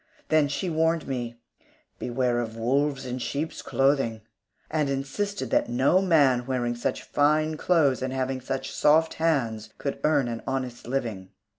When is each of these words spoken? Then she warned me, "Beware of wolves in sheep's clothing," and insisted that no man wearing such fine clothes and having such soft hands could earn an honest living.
Then 0.29 0.47
she 0.47 0.67
warned 0.67 1.07
me, 1.07 1.39
"Beware 1.99 2.39
of 2.39 2.57
wolves 2.57 3.05
in 3.05 3.19
sheep's 3.19 3.61
clothing," 3.61 4.21
and 4.71 4.89
insisted 4.89 5.51
that 5.51 5.69
no 5.69 6.01
man 6.01 6.47
wearing 6.47 6.73
such 6.73 7.03
fine 7.03 7.55
clothes 7.55 8.01
and 8.01 8.11
having 8.11 8.41
such 8.41 8.71
soft 8.73 9.13
hands 9.21 9.69
could 9.77 9.99
earn 10.03 10.27
an 10.27 10.41
honest 10.47 10.87
living. 10.87 11.29